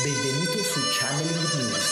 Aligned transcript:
Benvenuto 0.00 0.56
su 0.64 0.80
Channeling 0.88 1.52
News, 1.52 1.84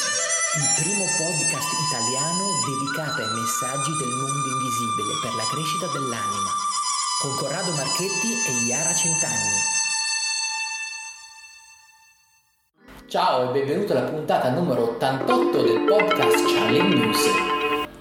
il 0.56 0.82
primo 0.82 1.04
podcast 1.20 1.68
italiano 1.84 2.48
dedicato 2.64 3.20
ai 3.20 3.28
messaggi 3.28 3.92
del 3.98 4.08
mondo 4.08 4.48
invisibile 4.56 5.20
per 5.20 5.34
la 5.34 5.44
crescita 5.52 5.86
dell'anima, 5.92 6.48
con 7.20 7.36
Corrado 7.36 7.70
Marchetti 7.72 8.32
e 8.48 8.64
Iara 8.64 8.94
Centanni. 8.94 9.60
Ciao 13.06 13.50
e 13.50 13.52
benvenuto 13.52 13.92
alla 13.92 14.08
puntata 14.08 14.48
numero 14.48 14.92
88 14.96 15.62
del 15.62 15.84
podcast 15.84 16.54
Channeling 16.54 16.94
News. 16.94 17.20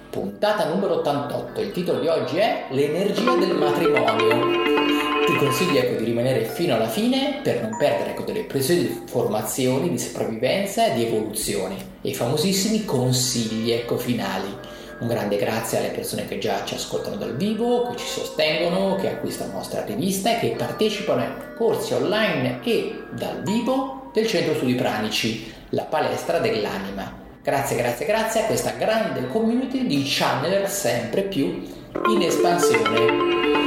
Puntata 0.08 0.64
numero 0.64 1.00
88, 1.00 1.60
il 1.60 1.72
titolo 1.72 2.00
di 2.00 2.08
oggi 2.08 2.38
è 2.38 2.68
L'energia 2.70 3.36
del 3.36 3.54
matrimonio. 3.54 4.99
Consiglio 5.40 5.78
ecco, 5.78 5.96
di 5.96 6.04
rimanere 6.04 6.44
fino 6.44 6.74
alla 6.74 6.90
fine 6.90 7.40
per 7.42 7.62
non 7.62 7.74
perdere 7.78 8.10
ecco, 8.10 8.24
delle 8.24 8.44
preziose 8.44 8.82
informazioni 8.82 9.88
di 9.88 9.98
sopravvivenza 9.98 10.84
e 10.84 10.94
di 10.94 11.06
evoluzione 11.06 11.76
e 12.02 12.10
i 12.10 12.14
famosissimi 12.14 12.84
consigli 12.84 13.70
ecco, 13.70 13.96
finali. 13.96 14.54
Un 14.98 15.08
grande 15.08 15.38
grazie 15.38 15.78
alle 15.78 15.88
persone 15.88 16.28
che 16.28 16.36
già 16.36 16.62
ci 16.66 16.74
ascoltano 16.74 17.16
dal 17.16 17.36
vivo, 17.36 17.88
che 17.88 17.96
ci 17.96 18.04
sostengono, 18.04 18.96
che 18.96 19.08
acquistano 19.08 19.52
la 19.52 19.56
nostra 19.56 19.82
rivista 19.82 20.36
e 20.36 20.40
che 20.40 20.54
partecipano 20.58 21.22
ai 21.22 21.32
corsi 21.56 21.94
online 21.94 22.60
e 22.62 23.04
dal 23.10 23.42
vivo 23.42 24.10
del 24.12 24.26
Centro 24.26 24.54
Studi 24.54 24.74
Pranici, 24.74 25.50
la 25.70 25.84
palestra 25.84 26.38
dell'anima. 26.38 27.16
Grazie, 27.42 27.76
grazie, 27.76 28.04
grazie 28.04 28.42
a 28.42 28.44
questa 28.44 28.72
grande 28.72 29.26
community 29.28 29.86
di 29.86 30.02
channeler 30.04 30.68
sempre 30.68 31.22
più 31.22 31.66
in 32.08 32.20
espansione. 32.20 33.59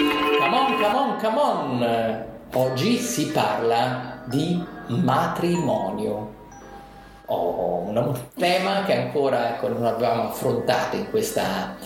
Come 0.84 0.98
on, 0.98 1.18
come 1.18 1.40
on! 1.40 2.26
Oggi 2.56 2.98
si 2.98 3.28
parla 3.28 4.22
di 4.26 4.62
matrimonio. 4.88 6.34
Oh, 7.28 7.86
un 7.88 8.20
tema 8.38 8.84
che 8.84 8.94
ancora 8.94 9.56
ecco, 9.56 9.70
non 9.70 9.86
avevamo 9.86 10.24
affrontato 10.24 10.98
in, 10.98 11.10
questa, 11.10 11.78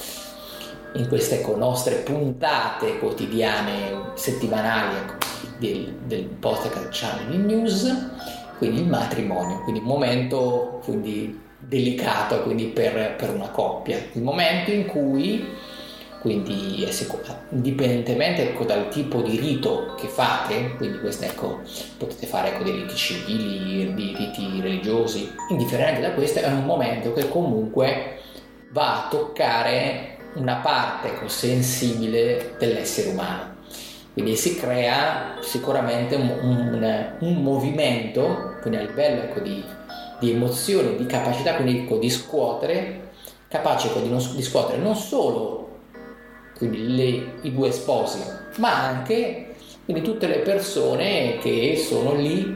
in 0.93 1.07
queste 1.09 1.41
ecco, 1.41 1.55
nostre 1.55 1.97
puntate 1.97 2.97
quotidiane, 2.97 4.13
settimanali 4.15 4.95
ecco, 4.95 5.13
del, 5.59 5.93
del 6.05 6.23
podcast 6.23 6.87
Channel 6.89 7.39
News, 7.39 8.09
quindi 8.57 8.81
il 8.81 8.87
matrimonio, 8.87 9.61
quindi 9.61 9.79
un 9.79 9.85
momento 9.85 10.81
quindi, 10.83 11.39
delicato 11.59 12.41
quindi 12.41 12.65
per, 12.65 13.13
per 13.15 13.29
una 13.29 13.49
coppia, 13.49 13.99
il 14.13 14.23
momento 14.23 14.71
in 14.71 14.87
cui 14.87 15.45
quindi 16.27 16.85
indipendentemente 17.51 18.49
ecco, 18.49 18.65
dal 18.65 18.89
tipo 18.89 19.21
di 19.21 19.37
rito 19.37 19.95
che 19.97 20.07
fate, 20.07 20.73
quindi 20.75 20.99
questo, 20.99 21.23
ecco, 21.23 21.61
potete 21.97 22.27
fare 22.27 22.49
ecco, 22.49 22.63
dei 22.63 22.73
riti 22.73 22.95
civili, 22.95 23.93
dei 23.93 24.13
riti 24.17 24.59
religiosi, 24.59 25.31
indifferente 25.49 26.01
da 26.01 26.11
questo 26.11 26.39
è 26.39 26.47
un 26.47 26.65
momento 26.65 27.13
che 27.13 27.29
comunque 27.29 28.17
va 28.71 29.05
a 29.05 29.07
toccare 29.09 30.17
una 30.33 30.55
parte 30.55 31.07
ecco, 31.07 31.29
sensibile 31.29 32.55
dell'essere 32.59 33.11
umano. 33.11 33.55
Quindi 34.11 34.35
si 34.35 34.57
crea 34.57 35.37
sicuramente 35.41 36.15
un, 36.15 36.27
un, 36.41 37.15
un 37.19 37.41
movimento, 37.41 38.57
quindi 38.59 38.79
a 38.79 38.81
livello 38.81 39.21
ecco, 39.21 39.39
di, 39.39 39.63
di 40.19 40.31
emozioni, 40.31 40.97
di 40.97 41.05
capacità 41.05 41.55
quindi, 41.55 41.83
ecco, 41.83 41.97
di 41.97 42.09
scuotere, 42.09 43.11
capace 43.47 43.89
di, 44.01 44.09
non, 44.09 44.21
di 44.35 44.41
scuotere 44.41 44.77
non 44.77 44.95
solo 44.95 45.66
quindi 46.57 46.95
le, 46.95 47.39
i 47.41 47.53
due 47.53 47.71
sposi, 47.71 48.19
ma 48.57 48.85
anche 48.85 49.55
quindi 49.85 50.03
tutte 50.03 50.27
le 50.27 50.39
persone 50.39 51.37
che 51.37 51.77
sono 51.77 52.13
lì 52.13 52.55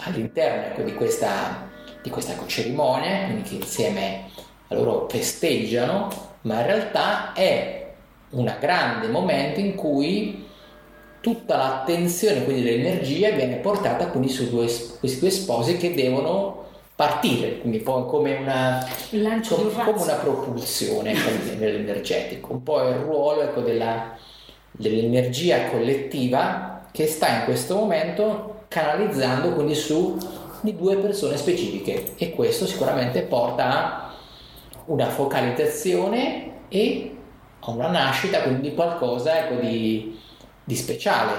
all'interno 0.00 0.66
ecco, 0.66 0.82
di 0.82 0.94
questa, 0.94 1.68
di 2.02 2.10
questa 2.10 2.34
cerimonia, 2.46 3.24
quindi 3.24 3.48
che 3.48 3.54
insieme 3.54 4.24
a 4.68 4.74
loro 4.74 5.06
festeggiano, 5.08 6.08
ma 6.42 6.60
in 6.60 6.66
realtà 6.66 7.32
è 7.32 7.92
un 8.30 8.54
grande 8.60 9.08
momento 9.08 9.60
in 9.60 9.74
cui 9.74 10.44
tutta 11.20 11.56
l'attenzione, 11.56 12.44
quindi 12.44 12.62
l'energia 12.62 13.30
viene 13.30 13.56
portata 13.56 14.08
quindi 14.08 14.28
su 14.28 14.48
due, 14.50 14.66
questi 14.98 15.18
due 15.18 15.30
sposi 15.30 15.76
che 15.76 15.94
devono 15.94 16.65
partire, 16.96 17.58
quindi 17.58 17.80
poi 17.80 18.06
come 18.06 18.36
una, 18.36 18.84
come, 19.10 19.70
come 19.84 20.02
una 20.02 20.14
propulsione 20.14 21.14
nell'energetico, 21.58 22.52
un 22.52 22.62
po' 22.62 22.88
il 22.88 22.94
ruolo 22.94 23.42
ecco, 23.42 23.60
della, 23.60 24.16
dell'energia 24.70 25.68
collettiva 25.68 26.86
che 26.90 27.06
sta 27.06 27.28
in 27.28 27.44
questo 27.44 27.76
momento 27.76 28.64
canalizzando 28.68 29.52
quindi 29.52 29.74
su 29.74 30.16
di 30.62 30.74
due 30.74 30.96
persone 30.96 31.36
specifiche. 31.36 32.14
E 32.16 32.30
questo 32.30 32.66
sicuramente 32.66 33.22
porta 33.22 33.64
a 33.70 34.14
una 34.86 35.10
focalizzazione 35.10 36.50
e 36.68 37.16
a 37.60 37.70
una 37.70 37.88
nascita 37.88 38.40
quindi 38.40 38.70
di 38.70 38.74
qualcosa 38.74 39.38
ecco, 39.38 39.60
di, 39.60 40.18
di 40.64 40.74
speciale. 40.74 41.32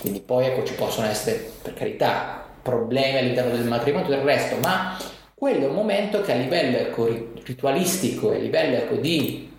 Quindi 0.00 0.20
poi 0.20 0.46
ecco 0.46 0.64
ci 0.64 0.74
possono 0.74 1.06
essere 1.06 1.52
per 1.60 1.74
carità 1.74 2.41
problemi 2.62 3.18
all'interno 3.18 3.56
del 3.56 3.66
matrimonio 3.66 4.12
e 4.12 4.16
il 4.16 4.22
resto, 4.22 4.56
ma 4.62 4.96
quello 5.34 5.66
è 5.66 5.68
un 5.68 5.74
momento 5.74 6.20
che 6.20 6.32
a 6.32 6.36
livello 6.36 6.76
ecco, 6.76 7.08
ritualistico 7.44 8.32
e 8.32 8.36
a 8.36 8.38
livello 8.38 8.76
ecco, 8.76 8.94
di 8.94 9.50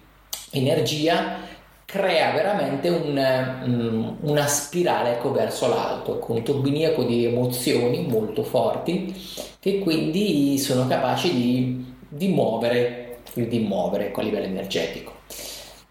energia 0.51 1.41
crea 1.85 2.31
veramente 2.31 2.89
un, 2.89 4.15
una 4.21 4.47
spirale 4.47 5.11
ecco, 5.11 5.31
verso 5.31 5.67
l'alto, 5.67 6.17
con 6.19 6.37
un 6.37 6.43
turbiniaco 6.43 7.03
di 7.03 7.25
emozioni 7.25 8.07
molto 8.07 8.43
forti 8.43 9.13
che 9.59 9.79
quindi 9.79 10.57
sono 10.57 10.87
capaci 10.87 11.33
di, 11.33 11.93
di 12.07 12.29
muovere, 12.29 13.19
di 13.33 13.59
muovere 13.59 14.07
ecco, 14.07 14.21
a 14.21 14.23
livello 14.23 14.45
energetico. 14.45 15.11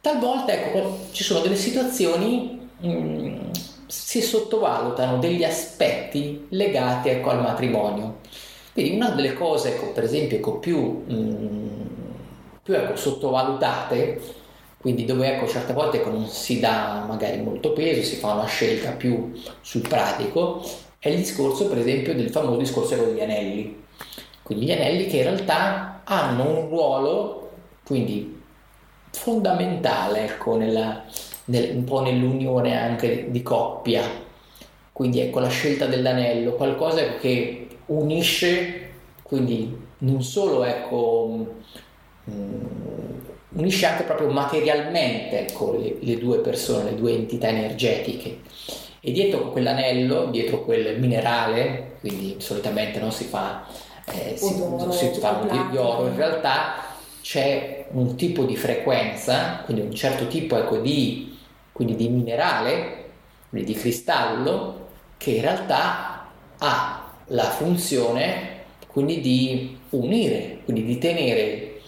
Talvolta 0.00 0.52
ecco, 0.52 0.98
ci 1.12 1.22
sono 1.22 1.38
delle 1.40 1.54
situazioni 1.54 2.68
mh, 2.78 2.88
mm, 2.88 3.40
si 3.92 4.22
sottovalutano 4.22 5.18
degli 5.18 5.44
aspetti 5.44 6.46
legati 6.48 7.10
ecco, 7.10 7.28
al 7.28 7.42
matrimonio. 7.42 8.20
Quindi 8.72 8.94
una 8.94 9.10
delle 9.10 9.34
cose, 9.34 9.74
ecco, 9.74 9.92
per 9.92 10.04
esempio, 10.04 10.38
ecco, 10.38 10.54
più, 10.54 11.04
mh, 11.06 11.14
mm, 11.14 11.80
più 12.62 12.74
ecco, 12.74 12.96
sottovalutate, 12.96 14.18
quindi 14.78 15.04
dove 15.04 15.34
ecco, 15.34 15.46
certe 15.46 15.74
volte 15.74 15.98
ecco, 15.98 16.08
non 16.08 16.26
si 16.26 16.58
dà 16.58 17.04
magari 17.06 17.42
molto 17.42 17.74
peso, 17.74 18.02
si 18.02 18.16
fa 18.16 18.32
una 18.32 18.46
scelta 18.46 18.92
più 18.92 19.30
sul 19.60 19.86
pratico, 19.86 20.62
è 20.98 21.10
il 21.10 21.18
discorso, 21.18 21.66
per 21.68 21.78
esempio, 21.78 22.14
del 22.14 22.30
famoso 22.30 22.56
discorso 22.56 22.96
degli 22.96 23.20
anelli. 23.20 23.84
Quindi 24.42 24.64
gli 24.66 24.72
anelli 24.72 25.06
che 25.06 25.18
in 25.18 25.24
realtà 25.24 26.00
hanno 26.04 26.48
un 26.48 26.68
ruolo, 26.70 27.50
quindi 27.84 28.40
fondamentale 29.10 30.24
ecco, 30.24 30.56
nella, 30.56 31.04
nel, 31.46 31.76
un 31.76 31.84
po' 31.84 32.00
nell'unione 32.00 32.78
anche 32.78 33.30
di 33.30 33.42
coppia. 33.42 34.02
Quindi 34.92 35.20
ecco 35.20 35.40
la 35.40 35.48
scelta 35.48 35.86
dell'anello, 35.86 36.52
qualcosa 36.52 37.16
che 37.16 37.66
unisce, 37.86 38.90
quindi 39.22 39.74
non 39.98 40.22
solo 40.22 40.64
ecco, 40.64 41.46
um, 42.24 43.22
unisce 43.54 43.86
anche 43.86 44.04
proprio 44.04 44.28
materialmente 44.28 45.48
ecco, 45.48 45.72
le, 45.72 45.96
le, 46.00 46.18
due 46.18 46.38
persone, 46.38 46.90
le 46.90 46.96
due 46.96 47.12
entità 47.12 47.48
energetiche. 47.48 48.40
E 49.00 49.10
dietro 49.10 49.50
quell'anello, 49.50 50.26
dietro 50.26 50.62
quel 50.62 51.00
minerale, 51.00 51.96
quindi 52.00 52.36
solitamente 52.38 53.00
non 53.00 53.10
si 53.10 53.24
fa, 53.24 53.66
eh, 54.06 54.36
si, 54.36 54.60
oro, 54.60 54.92
si 54.92 55.10
fa 55.18 55.44
di 55.70 55.76
oro, 55.76 56.06
in 56.06 56.16
realtà 56.16 56.90
c'è 57.20 57.86
un 57.92 58.14
tipo 58.14 58.44
di 58.44 58.56
frequenza, 58.56 59.62
quindi 59.64 59.82
un 59.82 59.92
certo 59.92 60.28
tipo 60.28 60.56
ecco, 60.56 60.78
di 60.78 61.31
quindi 61.72 61.96
di 61.96 62.08
minerale, 62.08 63.10
quindi 63.48 63.72
di 63.72 63.78
cristallo, 63.78 64.88
che 65.16 65.30
in 65.32 65.40
realtà 65.40 66.26
ha 66.58 67.12
la 67.26 67.44
funzione 67.44 68.60
quindi 68.86 69.20
di 69.20 69.78
unire, 69.90 70.58
quindi 70.64 70.84
di 70.84 70.98
tenere 70.98 71.80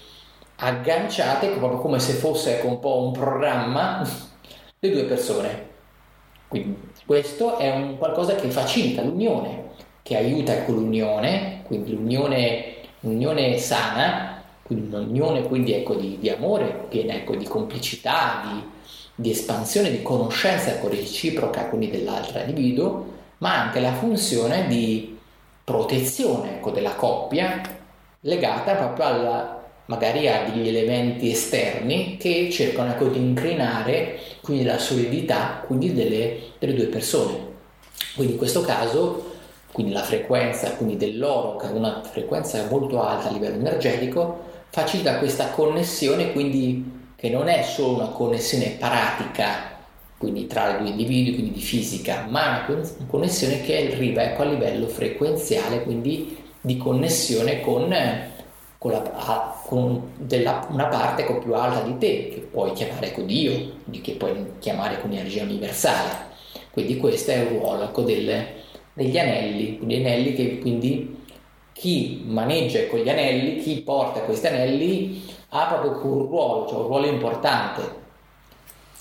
agganciate 0.57 1.49
proprio 1.49 1.81
come 1.81 1.99
se 1.99 2.15
fosse 2.15 2.57
ecco, 2.57 2.69
un 2.69 2.79
po' 2.81 3.03
un 3.03 3.13
programma 3.13 4.03
le 4.79 4.91
due 4.91 5.05
persone. 5.05 5.73
Quindi 6.49 6.77
questo 7.05 7.59
è 7.59 7.71
un 7.71 7.99
qualcosa 7.99 8.37
che 8.37 8.49
facilita 8.49 9.03
l'unione, 9.03 9.71
che 10.03 10.17
aiuta 10.17 10.55
ecco, 10.55 10.73
l'unione, 10.73 11.63
quindi 11.65 11.93
l'unione, 11.93 12.75
l'unione 13.01 13.59
sana, 13.59 14.43
quindi 14.63 14.95
un'unione 14.95 15.43
quindi, 15.43 15.73
ecco, 15.75 15.95
di, 15.95 16.19
di, 16.19 16.31
amore, 16.31 16.87
piena 16.89 17.15
ecco, 17.15 17.37
di 17.37 17.45
complicità, 17.45 18.43
di, 18.45 18.65
di 19.15 19.31
espansione 19.31 19.91
di 19.91 20.03
conoscenza 20.03 20.79
reciproca 20.83 21.67
quindi 21.67 21.91
dell'altro 21.91 22.41
individuo, 22.41 23.13
ma 23.39 23.63
anche 23.63 23.81
la 23.81 23.93
funzione 23.93 24.67
di 24.67 25.17
protezione 25.63 26.57
ecco, 26.57 26.71
della 26.71 26.95
coppia 26.95 27.61
legata 28.21 28.75
proprio 28.75 29.07
alla, 29.07 29.63
magari 29.87 30.29
a 30.29 30.45
degli 30.45 30.69
elementi 30.69 31.31
esterni 31.31 32.17
che 32.19 32.51
cercano 32.51 32.93
ecco, 32.93 33.07
di 33.07 33.19
incrinare 33.19 34.19
quindi 34.43 34.65
la 34.65 34.79
solidità 34.79 35.63
quindi 35.67 35.93
delle, 35.93 36.39
delle 36.59 36.75
due 36.75 36.87
persone. 36.87 37.53
Quindi 38.15 38.33
in 38.33 38.39
questo 38.39 38.61
caso 38.63 39.33
quindi 39.73 39.93
la 39.93 40.03
frequenza 40.03 40.73
quindi 40.73 40.97
dell'oro 40.97 41.57
che 41.57 41.67
ha 41.67 41.71
una 41.71 42.03
frequenza 42.03 42.67
molto 42.71 43.03
alta 43.03 43.29
a 43.29 43.33
livello 43.33 43.57
energetico, 43.57 44.43
facilita 44.71 45.19
questa 45.19 45.49
connessione 45.51 46.33
quindi 46.33 47.03
che 47.17 47.31
non 47.31 47.49
è 47.49 47.63
solo 47.63 47.97
una 47.97 48.09
connessione 48.09 48.77
pratica 48.79 49.73
quindi 50.25 50.47
tra 50.47 50.75
i 50.75 50.79
due 50.79 50.89
individui, 50.89 51.35
quindi 51.35 51.53
di 51.53 51.61
fisica, 51.61 52.27
ma 52.29 52.65
una 52.67 52.89
connessione 53.07 53.61
che 53.61 53.93
arriva 53.93 54.23
ecco, 54.23 54.43
a 54.43 54.47
livello 54.47 54.87
frequenziale, 54.87 55.83
quindi 55.83 56.39
di 56.63 56.79
connessione 56.79 57.61
con, 57.61 57.95
con, 58.79 58.91
la, 58.91 59.55
con 59.67 60.13
della, 60.17 60.67
una 60.71 60.87
parte 60.87 61.23
ecco, 61.23 61.41
più 61.41 61.53
alta 61.55 61.83
di 61.83 61.99
te, 61.99 62.29
che 62.33 62.49
puoi 62.51 62.73
chiamare 62.73 63.13
con 63.13 63.27
Dio, 63.27 63.73
che 64.01 64.13
puoi 64.13 64.53
chiamare 64.61 64.99
con 65.01 65.13
energia 65.13 65.43
universale. 65.43 66.33
Quindi 66.71 66.97
questo 66.97 67.33
è 67.33 67.37
il 67.37 67.49
ruolo 67.49 67.85
ecco, 67.85 68.03
del, 68.03 68.47
degli 68.95 69.19
anelli, 69.19 69.77
quindi 69.77 69.97
anelli 69.97 70.33
che 70.33 70.59
quindi 70.59 71.23
chi 71.75 72.23
maneggia 72.25 72.87
con 72.87 73.01
gli 73.01 73.11
anelli, 73.11 73.57
chi 73.57 73.83
porta 73.83 74.21
questi 74.21 74.47
anelli 74.47 75.23
ha 75.57 75.67
proprio 75.67 76.13
un 76.13 76.27
ruolo, 76.27 76.67
cioè 76.67 76.79
un 76.79 76.87
ruolo 76.87 77.07
importante. 77.07 78.03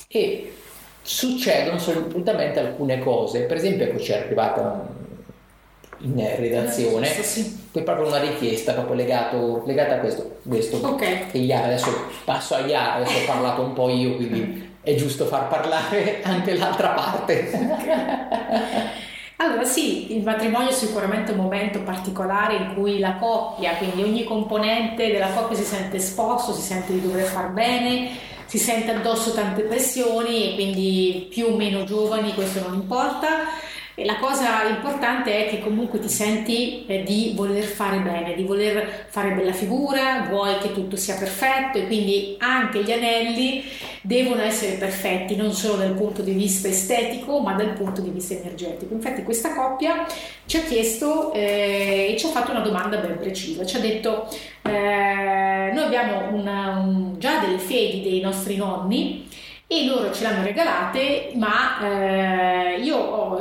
E 0.07 0.53
succedono 1.01 1.79
solitamente 1.79 2.59
alcune 2.59 2.99
cose, 2.99 3.41
per 3.41 3.57
esempio 3.57 3.85
ecco 3.85 3.99
ci 3.99 4.11
è 4.11 4.17
arrivata 4.17 4.87
in 5.99 6.15
redazione 6.37 7.07
sì. 7.07 7.67
poi 7.71 7.83
proprio 7.83 8.07
una 8.07 8.19
richiesta 8.19 8.73
proprio 8.73 8.95
legato, 8.95 9.63
legata 9.65 9.95
a 9.95 9.97
questo, 9.97 10.37
questo 10.47 10.85
okay. 10.85 11.27
che 11.27 11.39
Iara, 11.39 11.65
adesso 11.65 11.91
passo 12.23 12.55
a 12.55 12.59
Iara, 12.59 12.95
adesso 12.95 13.17
ho 13.17 13.25
parlato 13.25 13.61
un 13.63 13.73
po' 13.73 13.89
io 13.89 14.15
quindi 14.15 14.77
è 14.81 14.95
giusto 14.95 15.25
far 15.25 15.47
parlare 15.47 16.21
anche 16.23 16.55
l'altra 16.55 16.89
parte 16.89 17.49
Allora 19.37 19.63
sì, 19.65 20.15
il 20.15 20.23
matrimonio 20.23 20.69
è 20.69 20.73
sicuramente 20.73 21.31
un 21.31 21.37
momento 21.37 21.81
particolare 21.81 22.55
in 22.55 22.73
cui 22.75 22.99
la 22.99 23.15
coppia, 23.15 23.75
quindi 23.75 24.03
ogni 24.03 24.23
componente 24.23 25.11
della 25.11 25.29
coppia 25.29 25.57
si 25.57 25.63
sente 25.63 25.97
esposto, 25.97 26.53
si 26.53 26.61
sente 26.61 26.93
di 26.93 27.01
dover 27.01 27.25
far 27.25 27.51
bene, 27.51 28.11
si 28.45 28.57
sente 28.57 28.91
addosso 28.91 29.33
tante 29.33 29.63
pressioni 29.63 30.51
e 30.51 30.53
quindi 30.55 31.27
più 31.29 31.47
o 31.47 31.55
meno 31.55 31.83
giovani, 31.83 32.33
questo 32.33 32.61
non 32.61 32.75
importa. 32.75 33.27
E 33.95 34.05
la 34.05 34.17
cosa 34.17 34.63
importante 34.63 35.45
è 35.45 35.49
che 35.49 35.59
comunque 35.59 35.99
ti 35.99 36.09
senti 36.09 36.83
eh, 36.87 37.03
di 37.03 37.33
voler 37.35 37.63
fare 37.63 37.99
bene, 37.99 38.33
di 38.33 38.43
voler 38.43 39.05
fare 39.07 39.33
bella 39.33 39.53
figura, 39.53 40.25
vuoi 40.27 40.57
che 40.57 40.73
tutto 40.73 40.95
sia 40.95 41.15
perfetto 41.15 41.77
e 41.77 41.85
quindi 41.85 42.35
anche 42.39 42.83
gli 42.83 42.91
anelli 42.91 43.63
devono 44.01 44.41
essere 44.41 44.77
perfetti, 44.77 45.35
non 45.35 45.53
solo 45.53 45.75
dal 45.75 45.93
punto 45.93 46.23
di 46.23 46.31
vista 46.31 46.67
estetico 46.67 47.39
ma 47.39 47.53
dal 47.53 47.73
punto 47.73 48.01
di 48.01 48.09
vista 48.09 48.33
energetico. 48.33 48.95
Infatti 48.95 49.21
questa 49.21 49.53
coppia 49.53 50.07
ci 50.47 50.57
ha 50.57 50.61
chiesto 50.61 51.31
eh, 51.31 52.13
e 52.13 52.17
ci 52.17 52.25
ha 52.25 52.29
fatto 52.29 52.49
una 52.49 52.61
domanda 52.61 52.97
ben 52.97 53.19
precisa, 53.19 53.63
ci 53.63 53.75
ha 53.75 53.79
detto 53.79 54.27
eh, 54.63 55.71
noi 55.71 55.83
abbiamo 55.83 56.35
una, 56.35 56.79
un, 56.79 57.19
già 57.19 57.37
delle 57.37 57.59
fedi 57.59 58.01
dei 58.01 58.21
nostri 58.21 58.55
nonni 58.55 59.29
e 59.67 59.85
loro 59.85 60.11
ce 60.11 60.23
l'hanno 60.23 60.43
regalate, 60.43 61.31
ma 61.35 61.79
eh, 61.81 62.77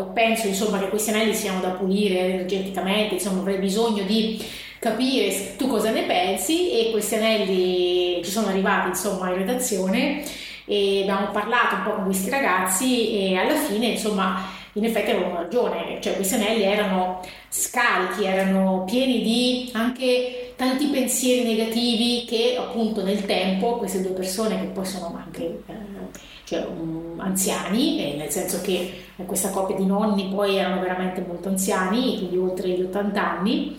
penso 0.07 0.47
insomma 0.47 0.79
che 0.79 0.89
questi 0.89 1.11
anelli 1.11 1.35
siano 1.35 1.61
da 1.61 1.71
pulire 1.71 2.19
energeticamente, 2.19 3.15
insomma 3.15 3.41
avrei 3.41 3.59
bisogno 3.59 4.03
di 4.05 4.43
capire 4.79 5.55
tu 5.57 5.69
cosa 5.69 5.91
ne 5.91 6.03
pensi 6.03 6.73
e 6.73 6.91
questi 6.91 7.15
anelli 7.15 8.21
ci 8.25 8.31
sono 8.31 8.49
arrivati 8.49 8.89
insomma 8.89 9.29
in 9.29 9.37
redazione 9.37 10.25
e 10.65 11.03
abbiamo 11.03 11.31
parlato 11.31 11.77
un 11.77 11.83
po' 11.85 11.95
con 11.95 12.05
questi 12.07 12.31
ragazzi 12.31 13.13
e 13.13 13.37
alla 13.37 13.55
fine 13.55 13.87
insomma 13.87 14.61
in 14.75 14.85
effetti 14.85 15.11
avevano 15.11 15.43
ragione, 15.43 15.99
cioè 16.01 16.15
questi 16.15 16.35
anelli 16.35 16.63
erano 16.63 17.21
scarichi, 17.49 18.25
erano 18.25 18.85
pieni 18.85 19.23
di 19.23 19.71
anche 19.73 20.55
tanti 20.57 20.87
pensieri 20.87 21.45
negativi 21.45 22.25
che 22.27 22.57
appunto 22.59 23.03
nel 23.03 23.25
tempo 23.27 23.77
queste 23.77 24.01
due 24.01 24.13
persone 24.13 24.59
che 24.59 24.67
poi 24.67 24.85
sono 24.87 25.15
anche 25.23 25.63
eh, 25.67 25.75
cioè, 26.45 26.65
um, 26.67 27.19
anziani, 27.19 28.15
eh, 28.15 28.17
nel 28.17 28.31
senso 28.31 28.61
che 28.63 29.05
questa 29.27 29.51
coppia 29.51 29.77
di 29.77 29.87
nonni 29.87 30.29
poi 30.29 30.57
erano 30.57 30.81
veramente 30.81 31.23
molto 31.27 31.49
anziani, 31.49 32.17
quindi 32.19 32.37
oltre 32.37 32.69
gli 32.69 32.83
80 32.83 33.31
anni, 33.31 33.79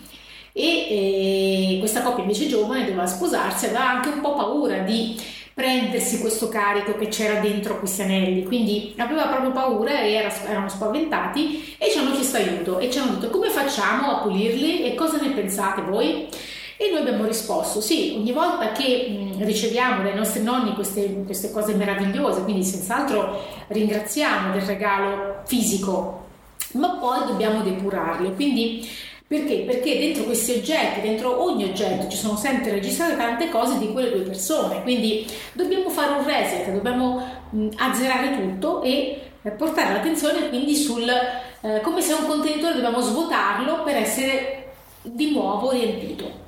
e 0.51 1.75
eh, 1.75 1.79
questa 1.79 2.01
coppia 2.01 2.23
invece 2.23 2.47
giovane 2.47 2.85
doveva 2.85 3.07
sposarsi, 3.07 3.65
aveva 3.65 3.89
anche 3.89 4.09
un 4.09 4.21
po' 4.21 4.35
paura 4.35 4.79
di 4.79 5.15
prendersi 5.53 6.19
questo 6.19 6.49
carico 6.49 6.95
che 6.95 7.07
c'era 7.07 7.39
dentro 7.39 7.77
questi 7.77 8.01
anelli, 8.01 8.43
quindi 8.43 8.93
aveva 8.97 9.27
proprio 9.27 9.51
paura 9.51 10.01
e 10.01 10.13
era, 10.13 10.33
erano 10.47 10.67
spaventati 10.67 11.75
e 11.77 11.91
ci 11.91 11.99
hanno 11.99 12.11
chiesto 12.11 12.37
aiuto 12.37 12.79
e 12.79 12.89
ci 12.89 12.97
hanno 12.97 13.13
detto 13.13 13.29
come 13.29 13.49
facciamo 13.49 14.09
a 14.09 14.21
pulirli 14.21 14.83
e 14.83 14.95
cosa 14.95 15.19
ne 15.19 15.29
pensate 15.29 15.81
voi? 15.81 16.27
E 16.75 16.89
noi 16.91 17.01
abbiamo 17.01 17.25
risposto, 17.25 17.81
sì, 17.81 18.15
ogni 18.17 18.31
volta 18.31 18.71
che 18.71 19.35
riceviamo 19.37 20.01
dai 20.01 20.15
nostri 20.15 20.41
nonni 20.41 20.73
queste, 20.73 21.23
queste 21.23 21.51
cose 21.51 21.75
meravigliose, 21.75 22.41
quindi 22.41 22.63
senz'altro 22.63 23.39
ringraziamo 23.67 24.51
del 24.51 24.63
regalo 24.63 25.43
fisico, 25.45 26.25
ma 26.73 26.97
poi 26.97 27.27
dobbiamo 27.27 27.61
depurarli. 27.61 28.33
Quindi 28.33 28.89
perché? 29.27 29.63
Perché 29.65 29.97
dentro 29.97 30.23
questi 30.23 30.51
oggetti, 30.51 31.01
dentro 31.01 31.43
ogni 31.43 31.63
oggetto, 31.63 32.07
ci 32.07 32.17
sono 32.17 32.35
sempre 32.35 32.71
registrate 32.71 33.15
tante 33.15 33.49
cose 33.49 33.77
di 33.77 33.91
quelle 33.91 34.11
due 34.11 34.21
persone, 34.21 34.81
quindi 34.83 35.25
dobbiamo 35.53 35.89
fare 35.89 36.19
un 36.19 36.25
reset, 36.25 36.71
dobbiamo 36.71 37.23
mh, 37.49 37.69
azzerare 37.77 38.37
tutto 38.39 38.81
e 38.83 39.21
eh, 39.41 39.51
portare 39.51 39.93
l'attenzione 39.93 40.49
quindi 40.49 40.75
sul 40.75 41.09
eh, 41.61 41.81
come 41.81 42.01
se 42.01 42.13
un 42.13 42.27
contenitore 42.27 42.73
dobbiamo 42.75 42.99
svuotarlo 42.99 43.83
per 43.83 43.95
essere 43.95 44.73
di 45.01 45.31
nuovo 45.31 45.71
riempito. 45.71 46.41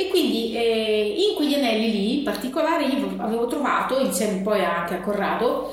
E 0.00 0.08
quindi 0.08 0.54
eh, 0.54 1.14
in 1.28 1.34
quegli 1.34 1.54
anelli 1.54 1.90
lì, 1.90 2.18
in 2.18 2.24
particolare, 2.24 2.84
io 2.84 3.14
avevo 3.18 3.46
trovato, 3.46 3.98
insieme 3.98 4.42
poi 4.42 4.64
anche 4.64 4.94
a 4.94 5.00
Corrado, 5.00 5.70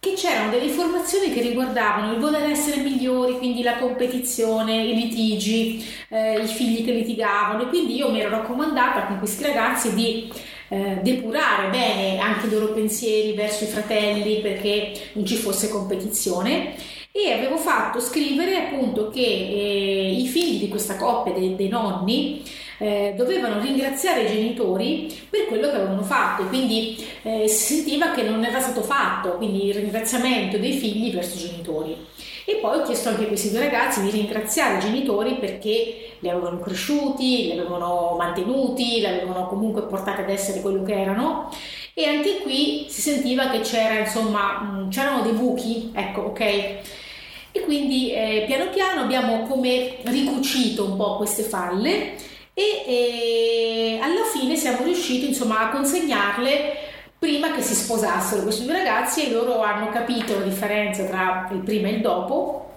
che 0.00 0.12
c'erano 0.14 0.50
delle 0.50 0.66
informazioni 0.66 1.32
che 1.32 1.40
riguardavano 1.40 2.12
il 2.12 2.20
voler 2.20 2.50
essere 2.50 2.82
migliori, 2.82 3.36
quindi 3.38 3.62
la 3.62 3.78
competizione, 3.78 4.84
i 4.84 4.94
litigi, 4.94 5.84
eh, 6.08 6.40
i 6.40 6.46
figli 6.46 6.84
che 6.84 6.92
litigavano 6.92 7.62
e 7.62 7.66
quindi 7.66 7.96
io 7.96 8.10
mi 8.10 8.20
ero 8.20 8.30
raccomandata 8.30 9.06
con 9.06 9.18
questi 9.18 9.42
ragazzi 9.42 9.94
di 9.94 10.30
eh, 10.68 11.00
depurare 11.02 11.70
bene 11.70 12.18
anche 12.18 12.46
i 12.46 12.50
loro 12.50 12.72
pensieri 12.72 13.32
verso 13.32 13.64
i 13.64 13.68
fratelli 13.68 14.40
perché 14.40 15.10
non 15.14 15.26
ci 15.26 15.34
fosse 15.34 15.68
competizione. 15.68 16.74
E 17.10 17.32
avevo 17.32 17.56
fatto 17.56 17.98
scrivere 17.98 18.54
appunto 18.56 19.08
che 19.08 19.20
eh, 19.20 20.12
i 20.12 20.26
figli 20.26 20.60
di 20.60 20.68
questa 20.68 20.96
coppia 20.96 21.32
dei, 21.32 21.56
dei 21.56 21.68
nonni 21.68 22.44
eh, 22.78 23.14
dovevano 23.16 23.60
ringraziare 23.60 24.22
i 24.22 24.28
genitori 24.28 25.12
per 25.28 25.46
quello 25.46 25.68
che 25.68 25.76
avevano 25.76 26.02
fatto. 26.02 26.44
Quindi 26.44 27.04
eh, 27.22 27.48
si 27.48 27.74
sentiva 27.74 28.12
che 28.12 28.22
non 28.22 28.44
era 28.44 28.60
stato 28.60 28.82
fatto, 28.82 29.36
quindi 29.36 29.66
il 29.66 29.74
ringraziamento 29.74 30.58
dei 30.58 30.72
figli 30.72 31.12
verso 31.12 31.36
i 31.36 31.48
genitori. 31.48 31.96
E 32.44 32.56
poi 32.62 32.78
ho 32.78 32.82
chiesto 32.82 33.10
anche 33.10 33.24
a 33.24 33.26
questi 33.26 33.50
due 33.50 33.60
ragazzi 33.60 34.00
di 34.00 34.08
ringraziare 34.08 34.78
i 34.78 34.80
genitori 34.80 35.34
perché 35.34 36.14
li 36.18 36.30
avevano 36.30 36.58
cresciuti, 36.60 37.52
li 37.52 37.58
avevano 37.58 38.14
mantenuti, 38.16 39.00
li 39.00 39.06
avevano 39.06 39.46
comunque 39.48 39.82
portati 39.82 40.22
ad 40.22 40.30
essere 40.30 40.62
quello 40.62 40.82
che 40.82 40.98
erano. 40.98 41.50
E 41.92 42.06
anche 42.06 42.38
qui 42.38 42.86
si 42.88 43.02
sentiva 43.02 43.50
che 43.50 43.60
c'era 43.60 43.98
insomma 43.98 44.62
mm, 44.62 44.88
c'erano 44.88 45.22
dei 45.22 45.32
buchi 45.32 45.90
ecco 45.92 46.22
ok? 46.22 46.40
E 46.40 47.60
quindi 47.64 48.12
eh, 48.12 48.44
piano 48.46 48.70
piano 48.70 49.02
abbiamo 49.02 49.42
come 49.42 49.96
ricucito 50.04 50.84
un 50.84 50.96
po' 50.96 51.16
queste 51.16 51.42
falle 51.42 52.14
e, 52.58 52.82
e 52.86 53.98
alla 54.02 54.24
fine 54.24 54.56
siamo 54.56 54.82
riusciti 54.82 55.28
insomma 55.28 55.60
a 55.60 55.68
consegnarle 55.68 56.76
prima 57.16 57.52
che 57.52 57.62
si 57.62 57.74
sposassero 57.74 58.42
questi 58.42 58.64
due 58.64 58.72
ragazzi 58.72 59.26
e 59.26 59.30
loro 59.30 59.62
hanno 59.62 59.90
capito 59.90 60.36
la 60.36 60.44
differenza 60.44 61.04
tra 61.04 61.48
il 61.52 61.60
prima 61.60 61.86
e 61.86 61.92
il 61.92 62.00
dopo 62.00 62.67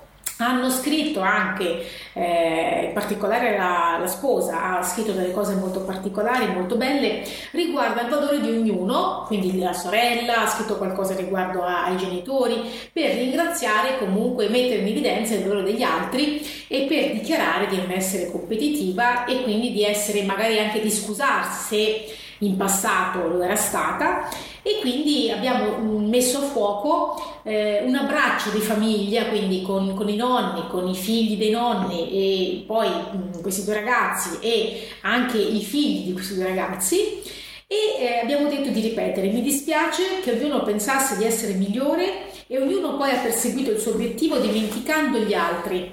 hanno 0.41 0.69
scritto 0.69 1.21
anche, 1.21 1.85
eh, 2.13 2.85
in 2.85 2.93
particolare 2.93 3.57
la, 3.57 3.97
la, 3.99 4.07
sposa 4.07 4.77
ha 4.77 4.83
scritto 4.83 5.11
delle 5.11 5.31
cose 5.31 5.55
molto 5.55 5.81
particolari, 5.81 6.47
molto 6.47 6.75
belle, 6.75 7.23
riguardo 7.51 7.99
al 7.99 8.09
valore 8.09 8.41
di 8.41 8.49
ognuno, 8.49 9.23
quindi 9.27 9.57
la 9.59 9.73
sorella 9.73 10.43
ha 10.43 10.47
scritto 10.47 10.77
qualcosa 10.77 11.15
riguardo 11.15 11.63
a, 11.63 11.85
ai 11.85 11.97
genitori, 11.97 12.61
per 12.91 13.15
ringraziare 13.15 13.97
comunque, 13.97 14.49
mettere 14.49 14.81
in 14.81 14.87
evidenza 14.87 15.35
il 15.35 15.43
valore 15.43 15.63
degli 15.63 15.83
altri 15.83 16.65
e 16.67 16.85
per 16.87 17.11
dichiarare 17.11 17.67
di 17.67 17.77
non 17.77 17.91
essere 17.91 18.29
competitiva 18.31 19.25
e 19.25 19.43
quindi 19.43 19.71
di 19.71 19.83
essere 19.83 20.23
magari 20.23 20.59
anche 20.59 20.81
di 20.81 20.91
scusarsi 20.91 21.67
se 21.67 22.15
in 22.41 22.57
passato 22.57 23.27
lo 23.27 23.41
era 23.41 23.55
stata. 23.55 24.27
E 24.63 24.77
quindi 24.79 25.31
abbiamo 25.31 25.97
messo 25.97 26.37
a 26.37 26.41
fuoco 26.41 27.39
eh, 27.43 27.81
un 27.83 27.95
abbraccio 27.95 28.51
di 28.51 28.59
famiglia, 28.59 29.25
quindi 29.25 29.63
con, 29.63 29.95
con, 29.95 30.07
i 30.07 30.15
nonni, 30.15 30.30
con 30.69 30.87
i 30.87 30.95
figli 30.95 31.37
dei 31.37 31.51
nonni 31.51 32.09
e 32.09 32.63
poi 32.65 32.87
mh, 32.87 33.41
questi 33.41 33.63
due 33.63 33.75
ragazzi 33.75 34.37
e 34.39 34.87
anche 35.01 35.37
i 35.37 35.61
figli 35.61 36.05
di 36.05 36.13
questi 36.13 36.35
due 36.35 36.45
ragazzi 36.45 37.21
e 37.67 37.75
eh, 37.99 38.19
abbiamo 38.21 38.49
detto 38.49 38.69
di 38.69 38.81
ripetere, 38.81 39.29
mi 39.29 39.41
dispiace 39.41 40.19
che 40.21 40.31
ognuno 40.31 40.61
pensasse 40.63 41.15
di 41.17 41.23
essere 41.23 41.53
migliore 41.53 42.29
e 42.47 42.59
ognuno 42.59 42.97
poi 42.97 43.11
ha 43.11 43.19
perseguito 43.19 43.71
il 43.71 43.79
suo 43.79 43.93
obiettivo 43.93 44.37
dimenticando 44.39 45.19
gli 45.19 45.33
altri. 45.33 45.89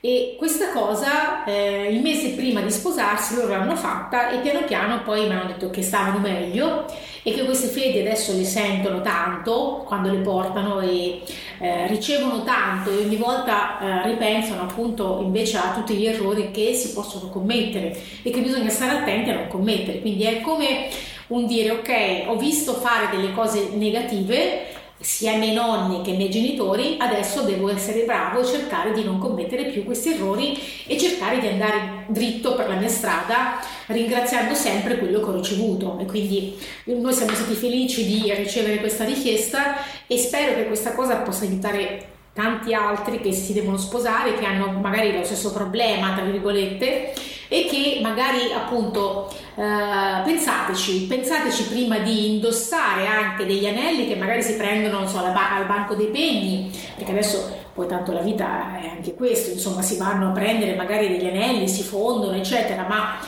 E 0.00 0.36
questa 0.38 0.70
cosa 0.70 1.44
eh, 1.44 1.88
il 1.90 2.00
mese 2.00 2.30
prima 2.30 2.60
di 2.60 2.70
sposarsi 2.70 3.34
loro 3.34 3.48
l'hanno 3.48 3.74
fatta 3.74 4.30
e 4.30 4.38
piano 4.38 4.62
piano 4.64 5.02
poi 5.02 5.26
mi 5.26 5.32
hanno 5.32 5.46
detto 5.46 5.70
che 5.70 5.82
stavano 5.82 6.18
meglio 6.18 6.84
e 7.24 7.32
che 7.32 7.44
queste 7.44 7.66
fedi 7.66 7.98
adesso 7.98 8.32
le 8.32 8.44
sentono 8.44 9.00
tanto 9.00 9.82
quando 9.84 10.10
le 10.12 10.18
portano 10.18 10.78
e 10.80 11.22
eh, 11.58 11.88
ricevono 11.88 12.44
tanto 12.44 12.90
e 12.90 13.04
ogni 13.04 13.16
volta 13.16 13.80
eh, 13.80 14.08
ripensano 14.10 14.62
appunto 14.62 15.20
invece 15.22 15.56
a 15.56 15.72
tutti 15.74 15.94
gli 15.94 16.06
errori 16.06 16.52
che 16.52 16.74
si 16.74 16.92
possono 16.92 17.28
commettere 17.28 18.00
e 18.22 18.30
che 18.30 18.40
bisogna 18.40 18.70
stare 18.70 18.98
attenti 18.98 19.30
a 19.30 19.34
non 19.34 19.48
commettere. 19.48 20.00
Quindi 20.00 20.22
è 20.24 20.40
come 20.40 20.88
un 21.28 21.46
dire 21.46 21.72
ok, 21.72 22.28
ho 22.28 22.36
visto 22.36 22.74
fare 22.74 23.14
delle 23.14 23.32
cose 23.32 23.70
negative, 23.74 24.66
sia 25.00 25.32
ai 25.32 25.38
miei 25.38 25.54
nonni 25.54 26.02
che 26.02 26.10
ai 26.10 26.16
miei 26.16 26.30
genitori, 26.30 26.96
adesso 26.98 27.42
devo 27.42 27.68
essere 27.68 28.02
bravo 28.02 28.40
e 28.40 28.44
cercare 28.44 28.92
di 28.92 29.04
non 29.04 29.18
commettere 29.18 29.66
più 29.66 29.84
questi 29.84 30.12
errori 30.12 30.58
e 30.86 30.98
cercare 30.98 31.38
di 31.38 31.46
andare 31.46 32.04
dritto 32.08 32.54
per 32.54 32.68
la 32.68 32.74
mia 32.74 32.88
strada, 32.88 33.60
ringraziando 33.86 34.54
sempre 34.54 34.98
quello 34.98 35.20
che 35.20 35.26
ho 35.26 35.34
ricevuto. 35.34 35.98
E 36.00 36.04
quindi 36.04 36.58
noi 36.84 37.12
siamo 37.12 37.32
stati 37.32 37.54
felici 37.54 38.04
di 38.04 38.32
ricevere 38.34 38.78
questa 38.78 39.04
richiesta 39.04 39.76
e 40.06 40.18
spero 40.18 40.54
che 40.54 40.66
questa 40.66 40.92
cosa 40.94 41.16
possa 41.16 41.44
aiutare 41.44 42.16
tanti 42.32 42.72
altri 42.72 43.20
che 43.20 43.32
si 43.32 43.52
devono 43.52 43.76
sposare, 43.76 44.34
che 44.34 44.44
hanno 44.44 44.70
magari 44.78 45.12
lo 45.12 45.24
stesso 45.24 45.52
problema, 45.52 46.14
tra 46.14 46.24
virgolette, 46.24 47.12
e 47.48 47.66
che 47.68 47.98
magari 48.02 48.52
appunto 48.52 49.32
eh, 49.56 50.22
pensateci, 50.24 51.06
pensateci 51.06 51.64
prima 51.68 51.98
di 51.98 52.34
indossare 52.34 53.06
anche 53.06 53.46
degli 53.46 53.66
anelli 53.66 54.06
che 54.06 54.14
magari 54.14 54.42
si 54.42 54.54
prendono 54.56 55.06
so, 55.08 55.18
al, 55.18 55.32
ba- 55.32 55.56
al 55.56 55.66
banco 55.66 55.94
dei 55.94 56.08
pegni, 56.08 56.70
perché 56.94 57.10
adesso 57.10 57.56
poi 57.72 57.86
tanto 57.86 58.12
la 58.12 58.20
vita 58.20 58.78
è 58.80 58.88
anche 58.88 59.14
questo, 59.14 59.50
insomma 59.50 59.82
si 59.82 59.96
vanno 59.96 60.28
a 60.28 60.32
prendere 60.32 60.74
magari 60.74 61.08
degli 61.08 61.26
anelli, 61.26 61.68
si 61.68 61.82
fondono 61.82 62.36
eccetera, 62.36 62.86
ma 62.86 63.18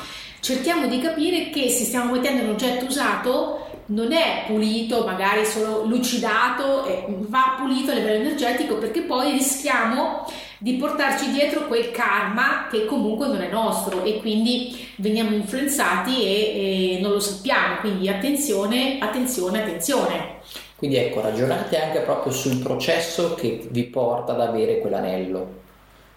cerchiamo 0.40 0.86
di 0.86 1.00
capire 1.00 1.50
che 1.50 1.70
se 1.70 1.84
stiamo 1.84 2.12
mettendo 2.12 2.42
un 2.42 2.50
oggetto 2.50 2.84
usato 2.84 3.66
non 3.86 4.12
è 4.12 4.44
pulito, 4.46 5.04
magari 5.04 5.44
solo 5.44 5.84
lucidato, 5.84 6.86
va 7.28 7.56
pulito 7.58 7.90
a 7.90 7.94
livello 7.94 8.22
energetico 8.22 8.76
perché 8.76 9.02
poi 9.02 9.32
rischiamo 9.32 10.26
di 10.62 10.74
portarci 10.74 11.30
dietro 11.30 11.66
quel 11.66 11.90
karma 11.90 12.68
che 12.70 12.84
comunque 12.84 13.26
non 13.26 13.40
è 13.40 13.48
nostro 13.48 14.04
e 14.04 14.18
quindi 14.20 14.86
veniamo 14.96 15.34
influenzati 15.34 16.22
e, 16.22 16.96
e 16.96 17.00
non 17.00 17.12
lo 17.12 17.20
sappiamo, 17.20 17.76
quindi 17.80 18.10
attenzione, 18.10 18.98
attenzione, 19.00 19.62
attenzione. 19.62 20.38
Quindi 20.76 20.96
ecco, 20.96 21.22
ragionate 21.22 21.80
anche 21.80 22.00
proprio 22.00 22.32
sul 22.32 22.58
processo 22.58 23.34
che 23.34 23.68
vi 23.70 23.84
porta 23.84 24.32
ad 24.32 24.40
avere 24.42 24.80
quell'anello. 24.80 25.58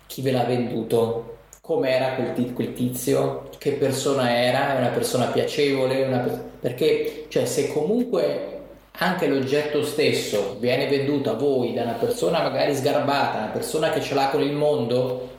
Chi 0.08 0.22
ve 0.22 0.32
l'ha 0.32 0.44
venduto? 0.44 1.38
Com'era 1.62 2.16
quel, 2.16 2.74
tizio? 2.74 3.50
Che 3.58 3.72
persona 3.74 4.36
era? 4.36 4.76
È 4.76 4.80
una 4.80 4.90
persona 4.90 5.28
piacevole? 5.28 6.04
Una... 6.04 6.20
Perché, 6.60 7.28
cioè, 7.30 7.46
se 7.46 7.72
comunque 7.72 8.53
anche 9.04 9.28
l'oggetto 9.28 9.84
stesso 9.84 10.56
viene 10.60 10.88
venduto 10.88 11.30
a 11.30 11.34
voi 11.34 11.74
da 11.74 11.84
una 11.84 11.94
persona 11.94 12.42
magari 12.42 12.74
sgarbata, 12.74 13.38
una 13.38 13.48
persona 13.48 13.90
che 13.90 14.02
ce 14.02 14.14
l'ha 14.14 14.30
con 14.30 14.42
il 14.42 14.54
mondo, 14.54 15.30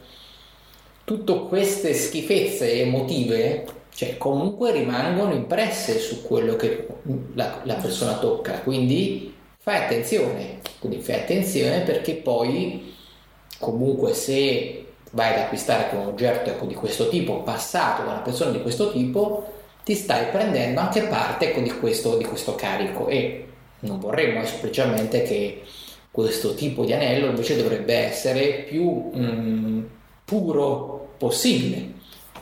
tutte 1.04 1.38
queste 1.48 1.94
schifezze 1.94 2.80
emotive, 2.80 3.64
cioè 3.94 4.18
comunque 4.18 4.72
rimangono 4.72 5.32
impresse 5.32 5.98
su 5.98 6.22
quello 6.22 6.56
che 6.56 6.86
la, 7.34 7.60
la 7.62 7.74
persona 7.74 8.18
tocca. 8.18 8.60
Quindi 8.60 9.34
fai 9.58 9.82
attenzione, 9.82 10.60
quindi 10.78 11.00
fai 11.00 11.16
attenzione 11.20 11.80
perché 11.80 12.14
poi 12.14 12.94
comunque 13.58 14.12
se 14.12 14.84
vai 15.12 15.32
ad 15.32 15.38
acquistare 15.40 15.96
un 15.96 16.06
oggetto 16.06 16.66
di 16.66 16.74
questo 16.74 17.08
tipo, 17.08 17.42
passato 17.42 18.02
da 18.02 18.10
una 18.10 18.20
persona 18.20 18.50
di 18.50 18.60
questo 18.60 18.90
tipo, 18.92 19.52
ti 19.84 19.94
stai 19.94 20.26
prendendo 20.26 20.80
anche 20.80 21.02
parte 21.02 21.50
ecco, 21.50 21.60
di, 21.60 21.70
questo, 21.78 22.16
di 22.16 22.24
questo 22.24 22.54
carico 22.54 23.06
e 23.08 23.48
non 23.84 24.00
vorremmo 24.00 24.44
semplicemente 24.44 25.22
che 25.22 25.62
questo 26.10 26.54
tipo 26.54 26.84
di 26.84 26.92
anello 26.92 27.26
invece 27.26 27.56
dovrebbe 27.56 27.94
essere 27.94 28.64
più 28.68 29.10
mm, 29.16 29.82
puro 30.24 31.14
possibile. 31.18 31.92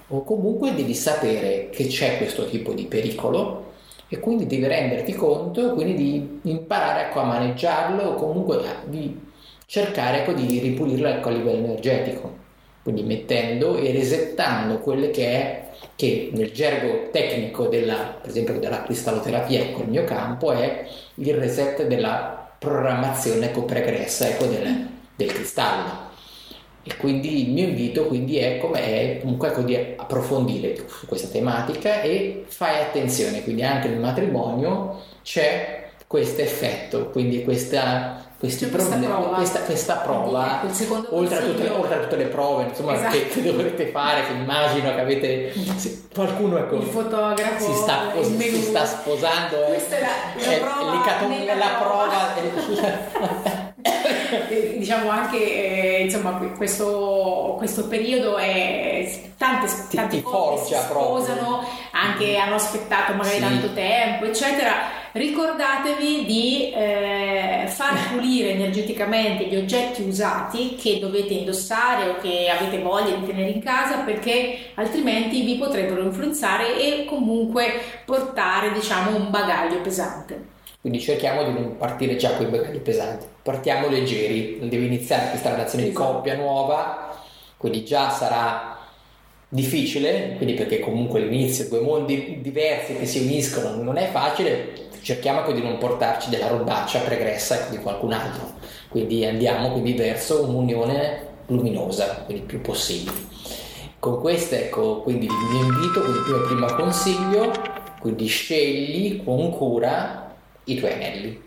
O 0.08 0.24
comunque 0.24 0.74
devi 0.74 0.94
sapere 0.94 1.70
che 1.70 1.86
c'è 1.86 2.18
questo 2.18 2.46
tipo 2.46 2.72
di 2.72 2.84
pericolo 2.84 3.72
e 4.08 4.18
quindi 4.20 4.46
devi 4.46 4.66
renderti 4.66 5.14
conto 5.14 5.72
quindi 5.72 5.94
di 5.94 6.50
imparare 6.50 7.06
ecco, 7.08 7.20
a 7.20 7.24
maneggiarlo 7.24 8.02
o 8.02 8.14
comunque 8.14 8.60
di 8.86 9.18
cercare 9.64 10.18
ecco, 10.20 10.32
di 10.32 10.58
ripulirlo 10.58 11.08
ecco, 11.08 11.28
a 11.28 11.32
livello 11.32 11.64
energetico. 11.64 12.40
Quindi 12.82 13.04
mettendo 13.04 13.76
e 13.76 13.90
resettando 13.92 14.80
quelle 14.80 15.10
che 15.10 15.26
è 15.26 15.61
che 15.96 16.30
nel 16.32 16.52
gergo 16.52 17.10
tecnico 17.10 17.66
della, 17.66 18.18
per 18.20 18.30
esempio 18.30 18.58
della 18.58 18.82
cristalloterapia, 18.82 19.60
ecco 19.60 19.82
il 19.82 19.88
mio 19.88 20.04
campo 20.04 20.52
è 20.52 20.86
il 21.14 21.34
reset 21.34 21.86
della 21.86 22.54
programmazione 22.58 23.46
ecco, 23.46 23.64
pregressa 23.64 24.28
ecco, 24.28 24.46
del, 24.46 24.88
del 25.16 25.32
cristallo. 25.32 26.10
E 26.84 26.96
quindi 26.96 27.46
il 27.46 27.52
mio 27.52 27.68
invito 27.68 28.06
quindi 28.06 28.38
è, 28.38 28.60
è 28.60 29.18
comunque 29.20 29.48
ecco, 29.48 29.62
di 29.62 29.76
approfondire 29.76 30.76
su 30.88 31.06
questa 31.06 31.28
tematica 31.28 32.02
e 32.02 32.44
fai 32.46 32.80
attenzione, 32.80 33.42
quindi 33.44 33.62
anche 33.62 33.88
nel 33.88 34.00
matrimonio 34.00 35.00
c'è 35.22 35.90
questo 36.08 36.42
effetto, 36.42 37.10
quindi 37.10 37.44
questa 37.44 38.21
questi 38.42 38.68
questa, 38.68 38.96
pro- 38.96 39.06
prova. 39.06 39.36
Questa, 39.36 39.60
questa 39.60 39.94
prova, 39.98 40.62
oltre 41.10 41.36
a, 41.36 41.40
tutte, 41.42 41.68
oltre 41.68 41.94
a, 41.94 41.98
tutte, 41.98 42.16
le 42.16 42.24
prove 42.24 42.64
insomma, 42.64 42.94
esatto. 42.94 43.12
che, 43.12 43.28
che, 43.28 43.40
dovrete 43.40 43.86
fare, 43.86 44.26
che 44.26 44.32
immagino 44.32 44.92
che 44.92 45.00
avete 45.00 45.52
qualcuno 46.12 46.58
ecco, 46.58 46.74
il 46.74 46.82
fotografo 46.82 47.64
si 47.64 47.72
sta, 47.72 48.10
si 48.20 48.62
sta 48.62 48.84
sposando. 48.84 49.62
Eh. 49.62 49.68
Questa 49.68 49.96
è 49.96 50.00
la, 50.00 50.08
la, 50.44 50.52
eh, 50.52 50.58
prova, 50.58 51.54
la 51.54 51.70
prova. 51.78 53.70
diciamo 54.76 55.08
anche 55.08 55.38
eh, 55.38 56.02
insomma 56.02 56.32
questo, 56.56 57.54
questo, 57.58 57.86
periodo 57.86 58.38
è 58.38 59.08
tante, 59.36 59.66
tante 59.90 60.16
ti, 60.16 60.22
ti 60.22 60.22
forgia 60.22 60.78
si 60.78 60.84
sposano 60.84 61.58
proprio. 61.58 61.68
anche 61.92 62.36
hanno 62.36 62.54
aspettato 62.56 63.12
magari 63.14 63.36
sì. 63.36 63.40
tanto 63.40 63.72
tempo 63.72 64.24
eccetera 64.24 65.00
ricordatevi 65.12 66.24
di 66.24 66.72
eh, 66.72 67.70
far 68.32 68.40
pulire 68.42 68.50
energeticamente 68.50 69.44
gli 69.44 69.56
oggetti 69.56 70.02
usati 70.02 70.76
che 70.76 70.98
dovete 70.98 71.34
indossare 71.34 72.08
o 72.08 72.16
che 72.16 72.48
avete 72.48 72.82
voglia 72.82 73.14
di 73.16 73.26
tenere 73.26 73.50
in 73.50 73.62
casa 73.62 73.98
perché 73.98 74.70
altrimenti 74.74 75.42
vi 75.42 75.56
potrebbero 75.56 76.02
influenzare 76.02 76.80
e 76.80 77.04
comunque 77.04 77.80
portare 78.06 78.72
diciamo 78.72 79.16
un 79.16 79.30
bagaglio 79.30 79.80
pesante. 79.80 80.50
Quindi 80.80 81.00
cerchiamo 81.00 81.44
di 81.44 81.52
non 81.52 81.76
partire 81.76 82.16
già 82.16 82.34
con 82.34 82.46
i 82.46 82.50
bagagli 82.50 82.78
pesanti, 82.78 83.26
partiamo 83.42 83.88
leggeri, 83.88 84.58
devi 84.62 84.86
iniziare 84.86 85.28
questa 85.28 85.50
relazione 85.50 85.86
esatto. 85.86 86.04
di 86.04 86.12
coppia 86.12 86.34
nuova, 86.34 87.16
quindi 87.56 87.84
già 87.84 88.10
sarà 88.10 88.78
difficile, 89.48 90.34
quindi 90.38 90.54
perché 90.54 90.80
comunque 90.80 91.20
l'inizio, 91.20 91.68
due 91.68 91.80
mondi 91.80 92.38
diversi 92.40 92.96
che 92.96 93.06
si 93.06 93.20
uniscono 93.20 93.80
non 93.80 93.96
è 93.96 94.08
facile, 94.10 94.81
cerchiamo 95.02 95.50
di 95.52 95.62
non 95.62 95.78
portarci 95.78 96.30
della 96.30 96.46
robaccia 96.46 97.00
pregressa 97.00 97.56
ecco, 97.56 97.70
di 97.70 97.78
qualcun 97.78 98.12
altro, 98.12 98.54
quindi 98.88 99.24
andiamo 99.24 99.72
quindi 99.72 99.92
verso 99.94 100.44
un'unione 100.44 101.26
luminosa, 101.46 102.22
quindi 102.24 102.44
più 102.44 102.60
possibile. 102.60 103.30
Con 103.98 104.20
questo 104.20 104.54
ecco 104.54 105.00
quindi 105.02 105.26
il 105.26 105.32
mio 105.32 105.64
invito, 105.64 106.00
quindi 106.00 106.18
il 106.18 106.24
primo, 106.24 106.46
primo 106.46 106.74
consiglio, 106.74 107.52
quindi 108.00 108.26
scegli 108.26 109.22
con 109.24 109.50
cura 109.50 110.34
i 110.64 110.76
tuoi 110.76 110.92
anelli. 110.92 111.42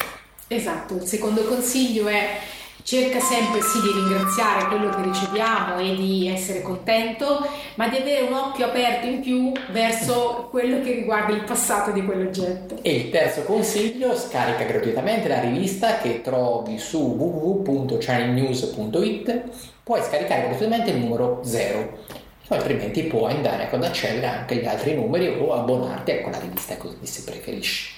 Esatto, 0.48 0.96
il 0.96 1.06
secondo 1.06 1.44
consiglio 1.44 2.08
è 2.08 2.38
cerca 2.86 3.20
sempre 3.20 3.62
sì 3.64 3.82
di 3.82 3.92
ringraziare 3.92 4.68
quello 4.68 4.92
che 4.92 5.02
riceviamo 5.02 5.80
e 5.80 5.96
di 5.96 6.28
essere 6.28 6.62
contento, 6.62 7.44
ma 7.74 7.88
di 7.88 7.98
avere 7.98 8.28
un 8.28 8.34
occhio 8.34 8.68
aperto 8.68 9.08
in 9.08 9.22
più 9.22 9.52
verso 9.72 10.50
quello 10.52 10.82
che 10.82 10.92
riguarda 10.92 11.34
il 11.34 11.46
passato 11.46 11.90
di 11.90 12.06
quell'oggetto. 12.06 12.78
E 12.84 12.94
il 12.94 13.10
terzo 13.10 13.42
consiglio, 13.42 14.16
scarica 14.16 14.66
gratuitamente 14.66 15.28
la 15.28 15.40
rivista 15.40 15.98
che 15.98 16.22
trovi 16.22 16.78
su 16.78 17.00
www.channelnews.it, 17.00 19.42
puoi 19.82 20.04
scaricare 20.04 20.42
gratuitamente 20.42 20.92
il 20.92 20.98
numero 20.98 21.40
0 21.44 22.24
altrimenti 22.50 23.02
puoi 23.06 23.34
andare 23.34 23.68
ad 23.72 23.84
accedere 23.84 24.28
anche 24.28 24.60
agli 24.60 24.68
altri 24.68 24.94
numeri 24.94 25.30
o 25.30 25.52
abbonarti 25.52 26.12
a 26.12 26.22
quella 26.22 26.38
rivista 26.38 26.78
così 26.78 27.00
se 27.02 27.24
preferisci 27.24 27.92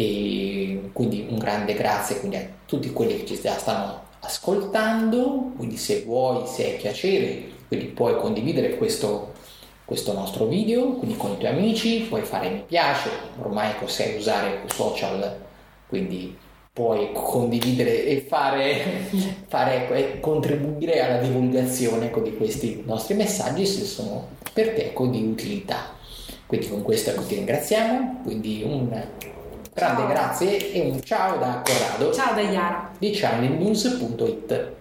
e 0.00 0.80
quindi 0.94 1.26
un 1.28 1.36
grande 1.36 1.74
grazie 1.74 2.20
quindi 2.20 2.36
a 2.36 2.46
tutti 2.64 2.90
quelli 2.90 3.18
che 3.18 3.26
ci 3.26 3.36
stanno 3.36 4.00
ascoltando, 4.20 5.52
quindi 5.58 5.76
se 5.76 6.04
vuoi, 6.06 6.46
se 6.46 6.74
è 6.74 6.76
piacere, 6.78 7.42
quindi 7.68 7.84
puoi 7.88 8.16
condividere 8.16 8.76
questo, 8.76 9.34
questo 9.84 10.14
nostro 10.14 10.46
video 10.46 10.92
quindi 10.92 11.18
con 11.18 11.32
i 11.32 11.36
tuoi 11.36 11.50
amici, 11.50 12.06
puoi 12.08 12.22
fare 12.22 12.48
mi 12.48 12.62
piace, 12.66 13.10
ormai 13.42 13.74
sai 13.84 14.16
usare 14.16 14.62
social, 14.68 15.38
quindi 15.86 16.34
puoi 16.72 17.10
condividere 17.12 18.06
e 18.06 18.24
fare, 18.26 18.82
fare 19.48 20.14
e 20.14 20.20
contribuire 20.20 21.02
alla 21.02 21.18
divulgazione 21.18 22.06
ecco, 22.06 22.20
di 22.20 22.34
questi 22.38 22.84
nostri 22.86 23.12
messaggi 23.12 23.66
se 23.66 23.84
sono 23.84 24.28
per 24.54 24.72
te 24.72 24.86
ecco, 24.86 25.08
di 25.08 25.22
utilità. 25.22 25.98
Quindi 26.46 26.70
con 26.70 26.80
questo 26.82 27.10
ecco, 27.10 27.22
ti 27.24 27.34
ringraziamo, 27.34 28.20
quindi 28.24 28.62
un 28.64 28.88
Grande 29.72 30.00
ciao. 30.00 30.08
grazie 30.08 30.72
e 30.72 30.80
un 30.90 31.02
ciao 31.02 31.38
da 31.38 31.62
Corrado. 31.64 32.12
Ciao 32.12 32.34
da 32.34 32.40
Iara. 32.40 32.90
Di 32.98 33.10
channelnews.it. 33.12 34.78